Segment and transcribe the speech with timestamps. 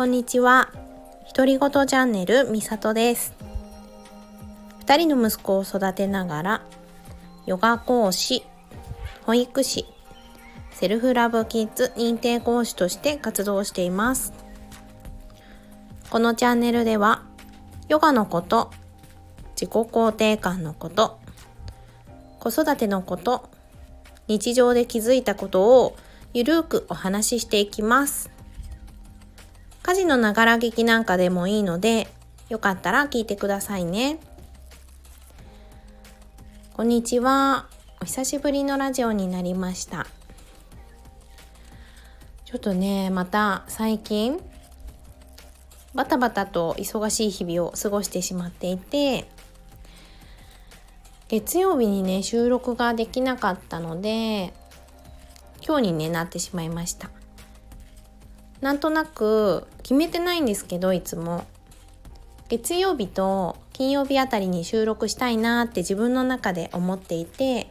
[0.00, 0.70] こんにちは。
[1.36, 3.34] 独り言チャンネルみさとです。
[4.78, 6.62] 二人の息子を育てながら、
[7.44, 8.42] ヨガ講師、
[9.26, 9.84] 保育士、
[10.70, 14.32] セルフラブキッズ認定講師として活動しています。
[16.08, 17.22] このチャンネルでは、
[17.90, 18.70] ヨガのこと、
[19.50, 21.18] 自己肯定感のこと、
[22.38, 23.50] 子育てのこと、
[24.28, 25.94] 日常で気づいたことを
[26.32, 28.39] ゆるーくお話ししていきます。
[29.90, 32.06] 家事のながら聞きなんかでもいいので、
[32.48, 34.20] よかったら聞いてくださいね。
[36.74, 37.66] こんにちは。
[38.00, 40.06] お久しぶりのラジオになりました。
[42.44, 44.38] ちょっとね、また最近、
[45.92, 49.28] バタバタと忙しい日々を過ごしてしまっていて、
[51.26, 54.54] 月曜日にね、収録ができなかったので、
[55.66, 57.10] 今日に、ね、なってしまいました。
[58.60, 61.44] なんとなく決めてないんですけどいつも。
[62.50, 67.70] 月曜日と金曜日あたりに収録したいなって自分の中で思っていて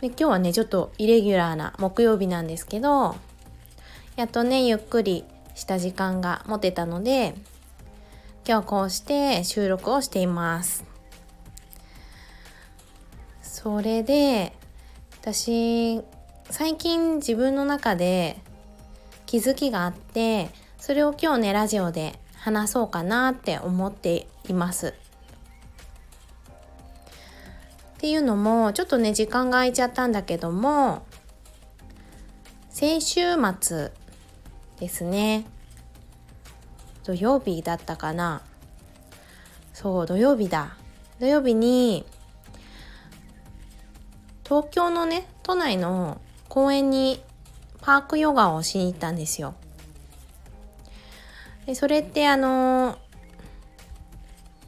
[0.00, 3.14] で今日はねちょっとイレギュラーな木曜日なんですけど
[4.16, 5.24] やっとねゆっくり
[5.54, 7.34] した時間が持てたので
[8.48, 10.84] 今日こうして収録をしています。
[13.42, 14.52] それで
[15.20, 16.02] 私
[16.50, 18.36] 最近自分の中で
[19.26, 24.94] 気づきがあってそれを今日ねラジオで話そうかなって思っています。
[27.94, 31.06] っていうのもちょっとね時間が空いちゃったんだけども
[32.68, 33.20] 先週
[33.60, 33.92] 末
[34.78, 35.46] ですね。
[37.02, 38.42] 土曜日だったかな。
[39.72, 40.76] そう土曜日だ。
[41.18, 42.04] 土曜日に
[44.44, 46.20] 東京のね都内の
[46.54, 47.20] 公園に
[47.80, 49.54] パークヨガをしに行ったんですよ。
[51.66, 52.96] でそれってあの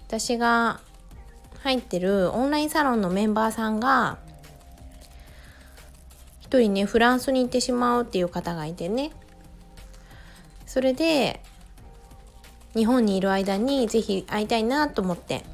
[0.09, 0.81] 私が
[1.61, 4.19] 入ってるオンラインサロンのメンバーさんが
[6.41, 9.13] 一人ねフランスに行ってしまうっていう方がいてね
[10.67, 11.41] それで
[12.75, 15.45] 日本にいる間に是非会いたいなと思って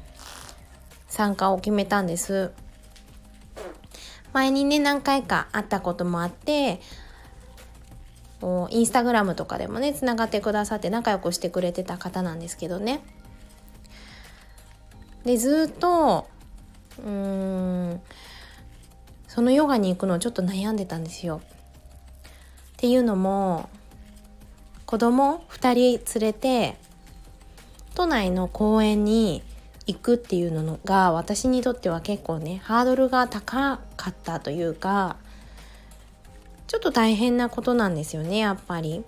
[1.07, 2.51] 参加を決めたんです。
[4.33, 6.81] 前にね何回か会ったこともあって
[8.71, 13.01] インスタグラムとかでもねつながってくださって仲良くしてくれてた方なんですけどね
[15.23, 16.27] でずっと
[16.99, 17.09] うー
[17.93, 18.01] ん
[19.27, 21.41] そのヨガに行くのをちょっと悩んでたんですよ。
[21.43, 23.67] っていうのも
[24.85, 26.77] 子供2人連れて
[27.95, 29.41] 都内の公園に
[29.85, 35.17] 行くっていうのが私にとっては結構ねハードルが高かったというか
[36.67, 39.03] ちょっと大変なことなんですよねやっぱり。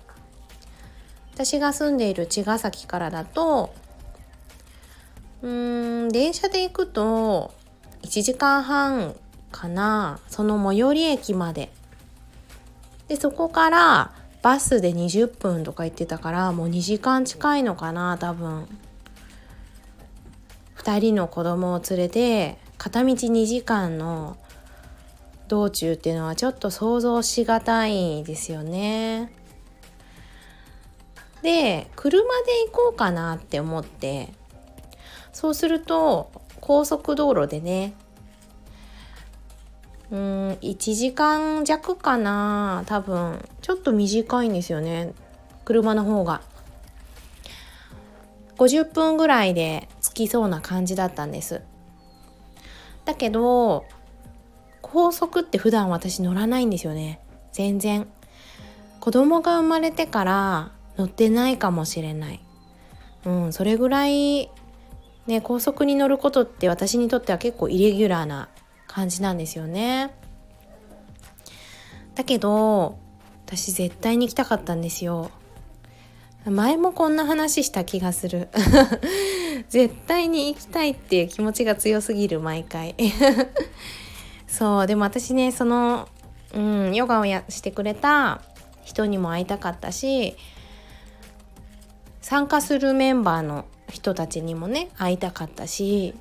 [1.33, 3.73] 私が住んでいる茅ヶ崎からだと
[5.41, 7.53] うーん電車で行くと
[8.03, 9.15] 1時間半
[9.51, 11.71] かなその最寄り駅まで。
[13.09, 18.67] でそこからバスで20分とか言ってたからもう2時間近いのかな多分。
[20.85, 24.37] 2人の子供を連れて片道2時間の
[25.47, 29.31] 道中っていうのはちょっと想像しがたいですよね。
[31.41, 32.25] で車で
[32.67, 34.33] 行こうかなって思って
[35.33, 37.93] そうすると高速道路でね
[40.09, 45.13] うん1時間弱かな多分ちょっと短いんですよね
[45.65, 46.41] 車の方が。
[48.57, 51.61] 50分ぐらいで着きそうな感じだったんです。
[53.05, 53.85] だけど
[54.81, 57.19] 高速って普段私乗らないんですよね。
[57.51, 58.07] 全然。
[58.99, 62.39] 子供が生まれてから乗ってないかもしれない。
[63.25, 64.49] うんそれぐらい
[65.27, 68.49] ね高速に乗ることって私にとっては結構イレギュラーな
[68.87, 70.15] 感じなんですよね。
[72.15, 72.97] だけど
[73.45, 75.29] 私絶対に行きたかったんですよ。
[76.51, 78.49] 前もこんな話した気がする。
[79.69, 82.95] 絶対に行きたいっていう気持ちが強すぎる毎回。
[84.47, 86.07] そうでも私ねその、
[86.53, 88.41] うん、ヨガをやしてくれた
[88.83, 90.37] 人にも会いたかったし
[92.21, 96.13] 参加するメンバーの人たちにもね会いたかったし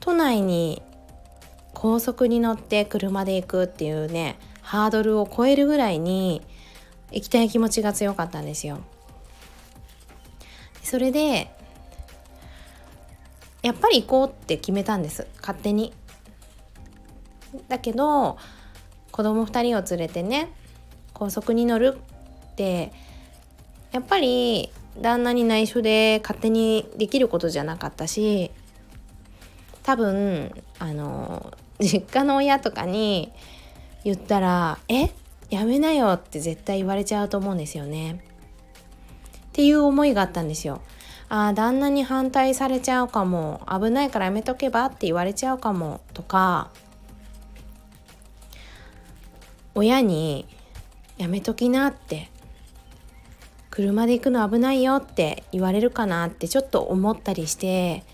[0.00, 0.82] 都内に
[1.74, 6.42] 高速に乗って車で行くっていうねハードルを超えるぐらいに
[7.12, 8.80] 行きたい気持ちが強かったんですよ。
[10.82, 11.50] それで
[13.62, 15.92] やっぱり行こうって決めたんです勝手に。
[17.68, 18.36] だけど
[19.10, 20.52] 子供2人を連れてね
[21.12, 21.96] 高速に乗る
[22.52, 22.92] って
[23.92, 28.50] やっぱり旦那に内緒で勝手にできることじゃなかったし
[29.82, 33.32] 多分あの実家の親とかに
[34.04, 35.10] 言ったら「え？
[35.54, 38.24] やめなよ」って絶対言われちゃうと思うんですよね。
[39.48, 40.80] っていう思いがあったんですよ。
[41.28, 46.70] ああ旦那に反対されちゃうかも危ないからやめとけばって言われちゃうかもとか
[49.74, 50.46] 親に
[51.16, 52.30] やめときなって
[53.70, 58.04] 車で行くの危ないよって言われるかなってちょっと思ったりして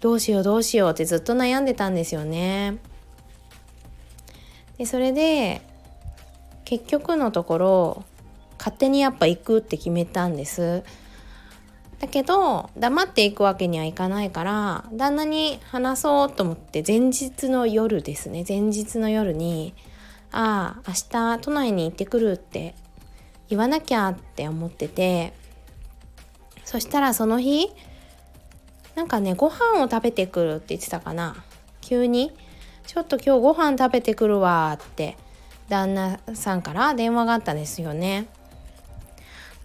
[0.00, 2.78] どうしようどうしようってずっと悩んでたんですよね。
[4.78, 5.60] でそれで
[6.70, 8.04] 結局のところ
[8.56, 10.84] 勝手にやっぱ行くって決めたんです。
[11.98, 19.74] だけど黙っていくわけにはいかないから旦那に話そうと思って前日の夜ですね前日の夜に
[20.32, 22.74] 「ああ明日都内に行ってくる」って
[23.50, 25.34] 言わなきゃって思ってて
[26.64, 27.68] そしたらその日
[28.94, 31.44] なんかねご飯を食べてくるって言ってたかな
[31.82, 32.32] 急に
[32.86, 35.18] 「ちょっと今日ご飯食べてくるわ」って
[35.70, 38.26] 旦那さんから電話があったんですよね。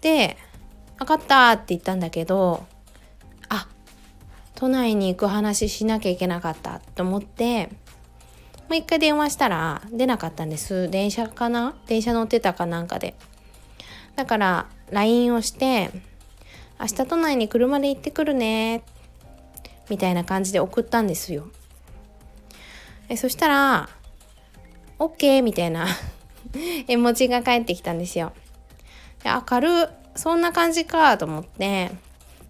[0.00, 0.38] で
[0.98, 2.64] 分かったって言ったんだけど
[3.50, 3.68] あ
[4.54, 7.72] 都内に行く話しなきゃいけなかったと思っても
[8.70, 10.90] う一回電話したら出なかったんです。
[10.90, 11.76] 電車かな？
[11.86, 13.14] 電車乗ってたかなんかで。
[14.16, 15.90] だから LINE をして
[16.80, 18.82] 明日都内に車で行ってくるね
[19.88, 21.48] みたいな感じで送ったんですよ。
[23.08, 23.88] えそしたら
[24.98, 25.86] OK みたいな
[26.88, 28.32] 絵文字が返ってきたんですよ。
[29.22, 31.90] であ軽そんな感じかと思って。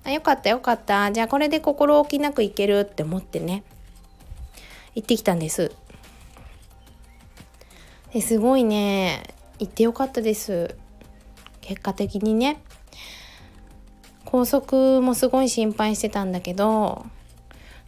[0.05, 1.11] あよかったよかった。
[1.11, 3.65] じゃあこれで心置きなくいけるって思ってね。
[4.95, 5.73] 行ってきたんです。
[8.13, 9.25] ですごいね。
[9.59, 10.77] 行ってよかったです。
[11.61, 12.61] 結果的にね。
[14.27, 17.07] 高速もすごい心配してたんだけど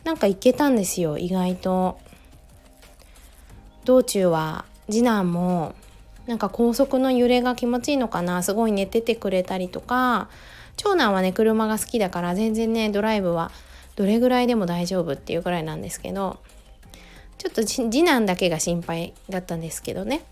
[0.05, 1.99] なんか行けたんですよ意外と。
[3.89, 5.75] 道中は次男も
[6.27, 10.29] なんか高速の揺れが気持ちいいのかなすごい寝ててくれたりとか
[10.77, 13.51] 長男はね車が好きだから全然ねドライブは
[13.97, 16.39] どれぐらいでも大丈夫っていうぐらいなんですけど
[17.39, 20.23] ちょっと次男だけが心配だったんですけどね。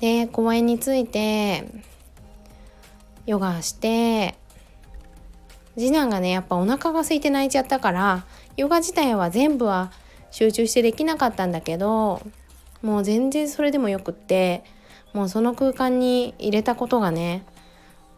[0.00, 1.68] で公園について
[3.26, 4.34] ヨガして
[5.76, 8.24] 次男がねやっぱお腹が空いて泣いちゃったから
[8.56, 9.92] ヨガ自体は全部は
[10.32, 12.20] 集中してできなかったんだけど
[12.82, 14.64] もう全然それでもよくって
[15.12, 17.44] もうその空間に入れたことがね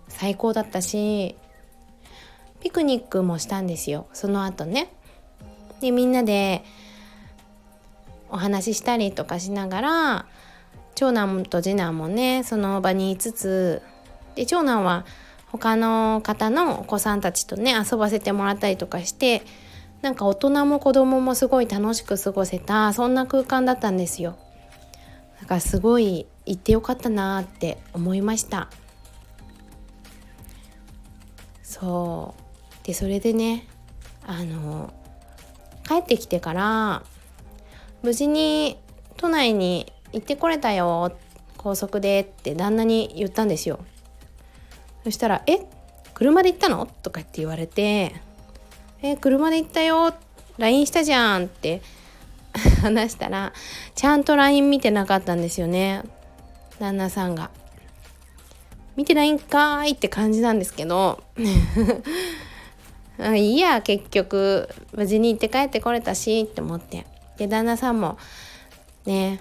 [0.08, 1.36] 最高だったし
[2.60, 4.90] ピクニックもしたんですよその後ね。
[5.80, 6.64] でみんなで
[8.30, 10.26] お話ししたりとかしながら
[10.94, 13.82] 長男と次男もねその場にいつつ
[14.34, 15.04] で長男は
[15.48, 19.42] 他の方のお子さんたちとね遊ばせてもらったりとかして
[20.04, 24.36] なんか大人も子供もすごい楽しく過ごせたそんな空間だったんですよ。
[25.40, 28.68] だからすごい行ってよかったなって思いました
[31.62, 32.34] そ
[32.82, 33.66] うでそれでね
[34.26, 34.92] あの
[35.86, 37.02] 帰ってきてから
[38.02, 38.78] 無事に
[39.16, 41.16] 都内に行ってこれたよ
[41.58, 43.80] 高速でって旦那に言ったんですよ
[45.02, 45.66] そしたら「え？
[46.14, 48.14] 車で行ったの?」とかって言われて
[49.06, 50.14] 「え車で行ったよ
[50.56, 51.82] LINE したじゃん」って
[52.80, 53.52] 話したら
[53.94, 56.02] ちゃんと LINE 見てなかったんですよね
[56.80, 57.50] 旦那さんが。
[58.96, 61.22] 見てないんかーいって感じなんですけど。
[63.36, 64.68] いいや結局。
[64.92, 67.04] 無事に行って帰ってこれたしって思って。
[67.36, 68.18] で旦那さんも
[69.04, 69.40] ね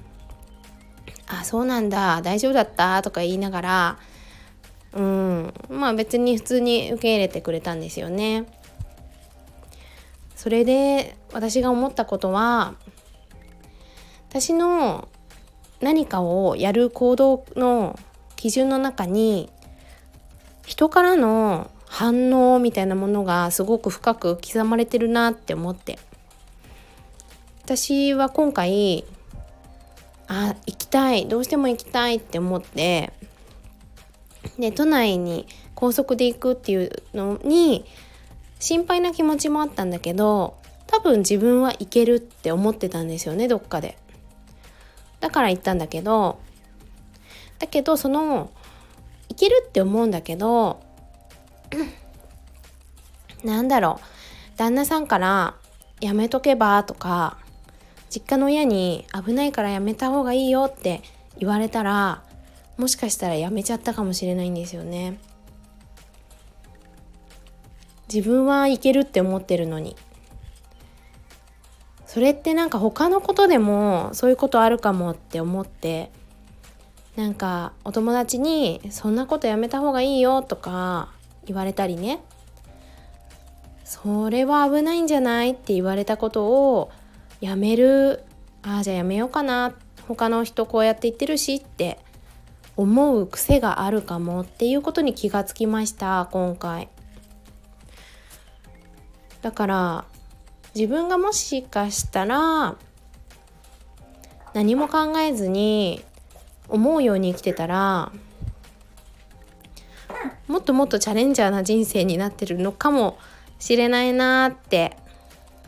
[1.27, 2.21] あそうなんだ。
[2.23, 3.01] 大丈夫だった？
[3.03, 3.97] とか言いながら。
[4.93, 5.53] うん。
[5.69, 8.45] まあ別に普通に受け入れてくれたんですよね。
[10.43, 12.75] それで私が思ったことは
[14.27, 15.07] 私の
[15.79, 17.97] 何かをやる行動の
[18.35, 19.49] 基準の中に
[20.65, 25.97] 人からの反応みたいなものがすごく深く刻まれてるなって思って。
[27.63, 29.05] 私は今回
[30.27, 33.13] あ行きたいどうしても行きたいって思って
[34.59, 37.85] で都内に高速で行くっていうのに
[38.63, 40.55] 心配な気持ちもあったんだけど
[40.87, 43.97] 多分自分は行けるって思ってたんですよねどっかで。
[45.19, 46.39] だから行ったんだけど
[47.59, 48.51] だけどその
[49.27, 50.79] いけるって思うんだけど
[53.43, 55.55] なんだろう旦那さんから
[55.99, 57.39] 「やめとけば」とか
[58.09, 61.01] 実家の親に「危ないからやめた方がいいよ」って
[61.37, 62.23] 言われたら
[62.77, 65.19] もしかしたらやめちゃったかもしれないんですよね
[68.13, 69.95] 自分はいけるって思ってるのに。
[72.05, 76.11] それってなんか他のことでもそういうことあるかもって思って。
[77.15, 81.09] なんかお友達に「そんなことやめた方がいいよ」とか
[81.45, 82.19] 言われたりね。
[83.83, 86.91] それは危ないんじゃないって言われたことを
[87.41, 88.23] やめる。
[88.63, 89.73] ああじゃあやめようかな。
[90.07, 91.97] 他の人こうやって言ってるしって
[92.75, 96.89] 思う癖があるかもっていうことに気がつきました今回。
[99.43, 100.05] だから
[100.73, 102.77] 自分がもしかしたら
[104.53, 106.03] 何も考えずに
[106.69, 108.11] 思うように生きてたら
[110.47, 113.19] もっともっとチャレンジャーな人生になってるのかも
[113.59, 114.95] しれないなって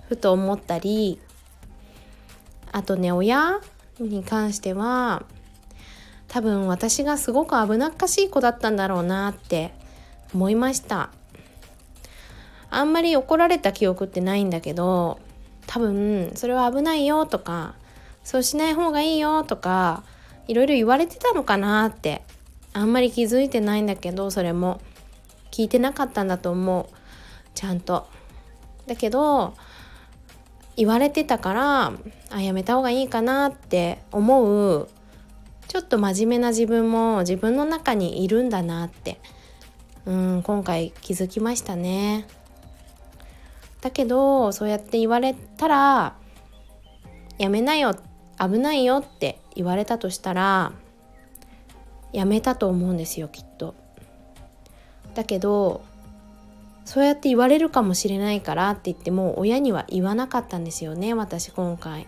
[0.08, 1.20] ふと思ったり
[2.72, 3.60] あとね親
[4.00, 5.24] に関しては
[6.30, 9.74] 多分私がすごく危なっかしい子だったんだろうなって
[10.34, 11.12] 思いました。
[12.70, 15.20] あんまり怒られた記憶ってないんだけど
[15.68, 17.76] 多分それは危ないよとか
[18.24, 20.04] そうしない方がいいよとか
[20.48, 22.22] いろいろ言われてたのかなって
[22.74, 24.82] あんまり気づいてないんだけどそれも
[25.52, 26.94] 聞いてなかったんだと思う
[27.54, 28.08] ちゃんと。
[28.86, 29.56] だけど
[30.76, 31.94] 言われてたから
[32.30, 34.90] あやめた方がいいかなって思う
[35.68, 39.20] ちょっと真面目な自分も自分の中にいるんだなって
[40.06, 42.28] うん今回気づきましたね。
[43.82, 46.16] だけどそうやって言われたら
[47.38, 47.96] やめなよ
[48.40, 50.74] 危ないよって言われたとしたら
[52.14, 53.76] やめたと思うんですよきっと。
[55.14, 55.84] だけど
[56.84, 62.08] そうやって言われるかもしれないからって言っても親には言わなかったんですよね私今回。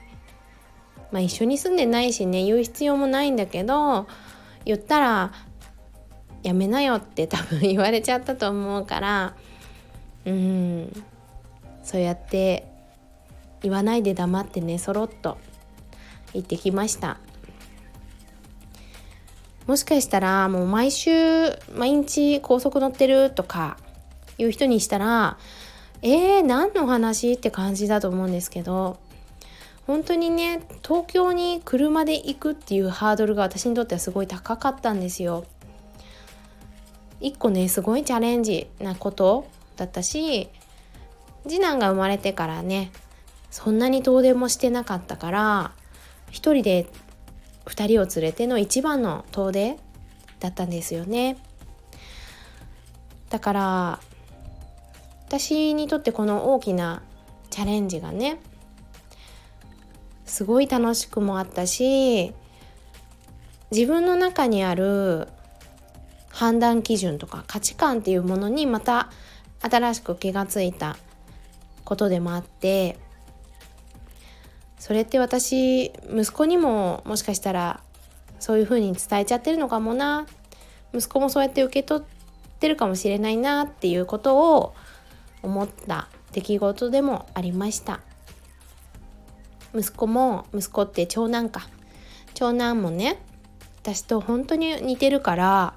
[1.12, 4.08] まあ一緒に住んでないしね言う必要もないんだけど
[4.66, 5.32] 言ったら
[6.44, 9.34] やめなよって多分言われちゃったと思うから
[10.26, 11.04] うん
[11.88, 12.68] そうやって
[13.62, 15.38] 言わないで黙ってねそろっと
[16.34, 17.18] 行ってきました
[19.68, 21.12] もしかしたらもう毎週
[21.74, 23.78] 毎日高速乗ってるとか
[24.38, 25.38] いう人にしたら
[26.02, 29.00] えー、何の話って感じだと思うんですけど
[29.86, 35.46] 本当にね東京に車で行くっていうハードルが私にとってはすごい高かったんですよ。
[37.22, 40.50] 一個ねすごいチャレンジなことだったし
[41.48, 42.92] 次男が生まれてからね
[43.52, 45.72] そんなに遠出もしてなかったから
[46.30, 46.88] 一人で
[47.66, 49.78] 2人を連れての一番の遠出
[50.40, 51.38] だったんですよね。
[53.30, 54.00] だから
[55.28, 57.02] 私にとってこの大きな
[57.50, 58.40] チャレンジがね
[60.26, 62.34] すごい楽しくもあったし
[63.72, 65.28] 自分の中にある
[66.30, 69.10] 判断基準とか価値観っていうものにまた
[69.60, 70.96] 新しく気がついた
[71.88, 73.00] ことでもあって
[74.78, 77.82] それって私息子にももしかしたら
[78.40, 80.28] そういうふうに伝えちゃってるのかもな。
[80.94, 84.76] 息子もそうやって受け取ってるかもしれないなっていうことを
[85.42, 86.08] 思った。
[86.34, 88.02] 出来事でもありました。
[89.74, 91.68] 息子も息子って長男か。
[92.34, 93.20] 長男もね
[93.82, 95.74] 私と本当に似てるから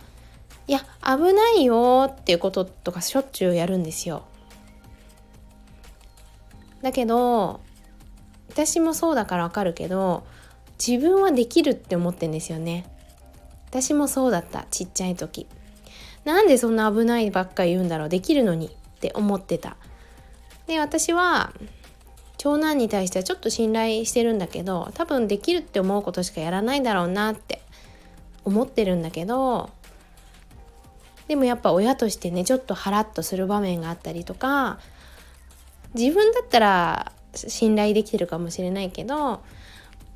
[0.66, 4.24] いや危ないよっていうこととかしょっちゅうやるんですよ。
[6.82, 7.60] だけど
[8.49, 10.25] 私もそうだからわかるけど
[10.84, 12.87] 自分はできるって思ってんですよね。
[13.68, 15.46] 私もそうだったちっちゃい時。
[16.25, 19.76] なんでそんな危ないばっかり言うんだろうできるのにって思ってた。
[20.66, 21.52] で私は
[22.38, 27.60] 長男に対してはちょっと信頼してるんだけど多分できるって思うことしかやらないだろうなって
[28.44, 29.68] 思ってるんだけど
[31.28, 34.78] でもやっぱ親としてねちょっとハラッとする場面があったりとか
[35.94, 39.42] 自分だったら信頼できてるかもしれないけど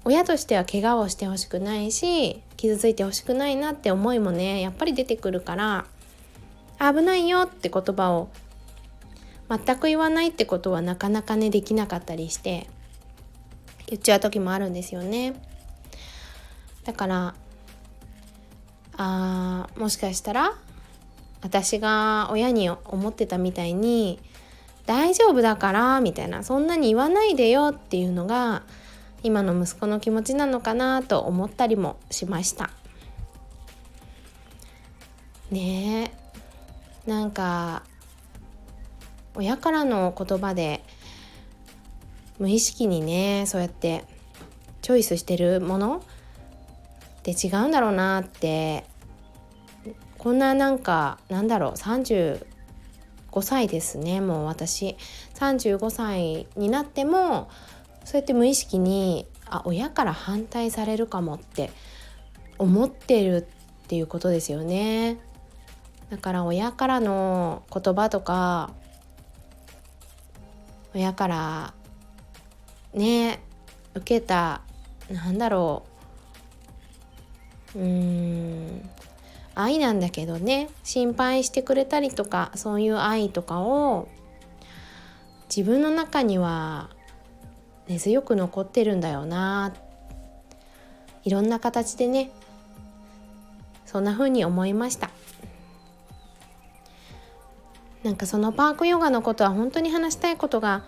[0.04, 5.86] 親としては怪我をしてほしくないし傷ついてほしくないなって思いもねやっぱり出てくるから
[6.78, 8.28] 危ないよって言葉を
[9.48, 12.68] 全く言わないってことはなかなかねできなかったりして
[13.86, 15.34] 言っちゃう時もあるんですよね。
[16.84, 17.34] だから
[18.96, 20.54] あーもしかしたら
[21.42, 24.20] 私が親に思ってたみたいに
[24.86, 28.62] 大丈夫だからみたいなそんなに言わないでよっていうのが
[29.22, 32.70] 今の息子の気持ちなのかなと思ったりもしました。
[35.50, 36.12] ね
[37.06, 37.82] えなんか
[39.34, 40.82] 親からの言葉で
[42.38, 44.04] 無意識にねそうやって
[44.82, 46.02] チョイスしてるもの
[47.18, 48.84] って違うんだろうなって
[50.18, 52.46] こんななんかなんだろう30
[53.34, 54.96] 35歳ですねもう私。
[55.34, 57.48] 35歳になっても
[58.04, 61.70] そうやって無意識にあ親から反対されるかもって
[62.58, 63.46] 思ってる
[63.84, 65.18] っていうことですよね。
[66.10, 68.70] だから親からの言葉とか
[70.94, 71.74] 親から
[72.92, 73.40] ね
[73.94, 74.60] 受けた
[75.10, 75.84] なんだろ
[77.74, 77.78] う。
[77.78, 78.90] うーん。
[79.54, 80.68] 愛なんだけどね。
[80.82, 84.08] 心配してくれたりとかそういう愛とかを
[85.54, 86.90] 自分の中には
[87.88, 89.74] 根強く残ってるんだよな。
[91.24, 92.30] いろんな形でね。
[93.86, 95.10] そんな風に思いました。
[98.02, 100.84] なんかそのパークヨガのことは本当に話したいことが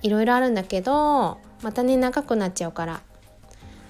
[0.00, 3.02] いろいろあるんだけどまたね長くなっちゃうから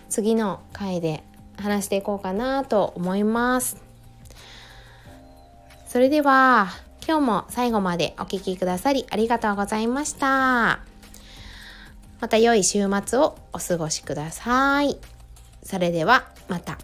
[0.08, 1.22] 次の回で
[1.58, 3.85] 話していこうかなと思います。
[5.96, 6.68] それでは
[7.08, 10.80] 今日も最後までお聴きくださりありがとうございました
[12.20, 14.98] また良い週末をお過ごしください
[15.62, 16.76] それではまた。